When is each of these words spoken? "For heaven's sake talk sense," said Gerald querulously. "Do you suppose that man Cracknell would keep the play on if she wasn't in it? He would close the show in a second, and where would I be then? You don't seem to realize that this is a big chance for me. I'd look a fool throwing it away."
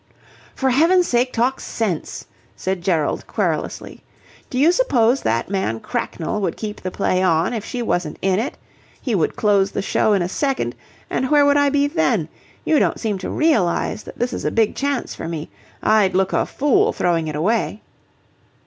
"For 0.55 0.71
heaven's 0.71 1.07
sake 1.07 1.31
talk 1.31 1.59
sense," 1.59 2.25
said 2.55 2.81
Gerald 2.81 3.27
querulously. 3.27 4.01
"Do 4.49 4.57
you 4.57 4.71
suppose 4.71 5.21
that 5.21 5.47
man 5.47 5.79
Cracknell 5.79 6.41
would 6.41 6.57
keep 6.57 6.81
the 6.81 6.89
play 6.89 7.21
on 7.21 7.53
if 7.53 7.63
she 7.63 7.83
wasn't 7.83 8.17
in 8.19 8.39
it? 8.39 8.57
He 8.99 9.13
would 9.13 9.35
close 9.35 9.69
the 9.69 9.83
show 9.83 10.13
in 10.13 10.23
a 10.23 10.27
second, 10.27 10.73
and 11.07 11.29
where 11.29 11.45
would 11.45 11.55
I 11.57 11.69
be 11.69 11.85
then? 11.85 12.29
You 12.65 12.79
don't 12.79 12.99
seem 12.99 13.19
to 13.19 13.29
realize 13.29 14.01
that 14.01 14.17
this 14.17 14.33
is 14.33 14.43
a 14.43 14.49
big 14.49 14.73
chance 14.73 15.13
for 15.13 15.27
me. 15.27 15.51
I'd 15.83 16.15
look 16.15 16.33
a 16.33 16.47
fool 16.47 16.93
throwing 16.93 17.27
it 17.27 17.35
away." 17.35 17.83